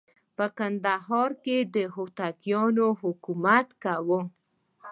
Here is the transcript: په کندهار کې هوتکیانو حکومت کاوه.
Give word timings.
په 0.37 0.45
کندهار 0.57 1.29
کې 1.43 1.57
هوتکیانو 1.95 2.87
حکومت 3.01 3.67
کاوه. 3.83 4.21